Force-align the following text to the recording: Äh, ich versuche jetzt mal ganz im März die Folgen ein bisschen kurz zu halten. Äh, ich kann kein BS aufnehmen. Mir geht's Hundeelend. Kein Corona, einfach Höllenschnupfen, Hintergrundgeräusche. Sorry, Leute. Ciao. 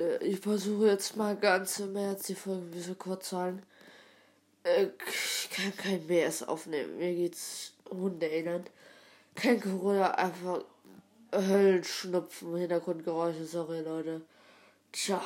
Äh, 0.00 0.24
ich 0.24 0.40
versuche 0.40 0.86
jetzt 0.86 1.16
mal 1.16 1.36
ganz 1.36 1.78
im 1.80 1.92
März 1.92 2.26
die 2.26 2.34
Folgen 2.34 2.68
ein 2.68 2.70
bisschen 2.70 2.98
kurz 2.98 3.30
zu 3.30 3.38
halten. 3.38 3.62
Äh, 4.64 4.88
ich 5.08 5.50
kann 5.50 5.76
kein 5.76 6.06
BS 6.06 6.42
aufnehmen. 6.42 6.98
Mir 6.98 7.14
geht's 7.14 7.72
Hundeelend. 7.90 8.70
Kein 9.34 9.60
Corona, 9.60 10.12
einfach 10.12 10.64
Höllenschnupfen, 11.32 12.56
Hintergrundgeräusche. 12.56 13.44
Sorry, 13.44 13.80
Leute. 13.80 14.22
Ciao. 14.92 15.20